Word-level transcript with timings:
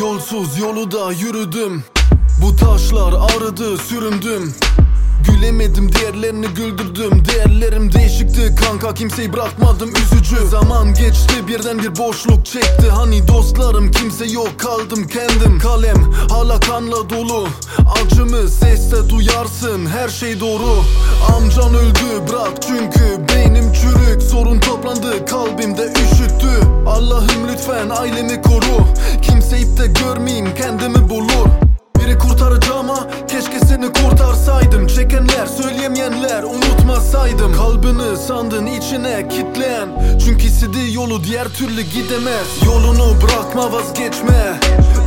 Yolsuz 0.00 0.58
yolu 0.58 0.92
da 0.92 1.12
yürüdüm. 1.12 1.84
Bu 2.42 2.56
taşlar 2.56 3.12
ağrıdı 3.12 3.78
süründüm. 3.78 4.54
Gülemedim 5.28 5.92
diğerlerini 5.92 6.46
güldürdüm. 6.46 7.22
Değerlerim 7.24 7.92
değişikti 7.92 8.54
kanka 8.64 8.94
kimseyi 8.94 9.32
bırakmadım 9.32 9.90
üzücü. 9.90 10.36
Zaman 10.46 10.94
geçti 10.94 11.48
birden 11.48 11.78
bir 11.78 11.98
boşluk 11.98 12.46
çekti. 12.46 12.90
Hani 12.90 13.28
dostlarım 13.28 13.90
kimse 13.90 14.26
yok 14.26 14.58
kaldım 14.58 15.06
kendim. 15.06 15.58
Kalem 15.58 16.12
hala 16.30 16.60
kanla 16.60 17.10
dolu. 17.10 17.48
Acımı 18.02 18.48
seste 18.48 19.08
duyarsın 19.08 19.86
her 19.86 20.08
şey 20.08 20.40
doğru. 20.40 20.84
Amcan 21.36 21.74
öldü 21.74 22.28
bırak 22.28 22.62
çünkü 22.62 23.28
beynim 23.28 23.72
çürük 23.72 24.09
lütfen 27.70 27.90
ailemi 27.90 28.42
koru. 28.42 28.86
Kimse 29.22 29.58
ipte 29.58 29.86
görmeyeyim 29.86 30.54
kendimi 30.54 31.10
bulur. 31.10 31.48
Biri 31.98 32.18
kurtaracağım 32.18 32.90
ama 32.90 33.06
keşke 33.28 33.58
seni 33.58 33.92
kurtarsaydım. 33.92 34.86
Çekenler 34.86 35.46
söyleyemeyenler 35.46 36.42
unutmasaydım. 36.42 37.52
Kalbini 37.52 38.16
sandın 38.16 38.66
içine 38.66 39.28
kitleyen. 39.28 39.88
Çünkü 40.24 40.46
istediği 40.46 40.94
yolu 40.94 41.24
diğer 41.24 41.48
türlü 41.48 41.82
gidemez. 41.82 42.46
Yolunu 42.66 43.14
bırakma 43.22 43.72
vazgeçme. 43.72 44.60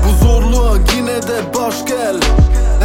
Bu 0.05 0.25
zorluğa 0.25 0.77
yine 0.95 1.21
de 1.21 1.53
baş 1.55 1.85
gel 1.85 2.15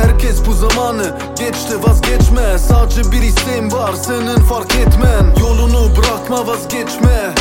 Herkes 0.03 0.47
bu 0.47 0.53
zamanı 0.53 1.19
geçti 1.39 1.83
vazgeçme. 1.83 2.59
Sadece 2.59 3.13
bir 3.13 3.23
isteğim 3.23 3.73
var 3.73 3.93
senin 3.93 4.37
fark 4.37 4.75
etmen 4.75 5.35
Yolunu 5.41 5.97
bırakma 5.97 6.47
vazgeçme. 6.47 7.35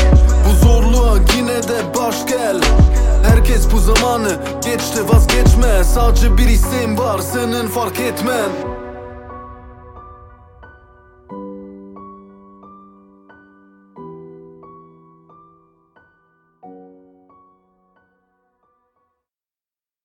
Bu 0.45 0.65
zorluğa 0.65 1.17
yine 1.37 1.63
de 1.63 1.93
baş 1.97 2.27
gel. 2.27 2.61
Herkes 3.23 3.71
bu 3.71 3.79
zamanı 3.79 4.29
geçti 4.63 5.09
vazgeçme. 5.09 5.83
Sadece 5.83 6.37
bir 6.37 6.49
isteğim 6.49 6.97
var 6.97 7.19
senin 7.19 7.67
fark 7.67 7.99
etmen 7.99 8.49